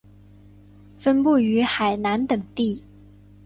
[0.97, 2.81] 分布于海南等地。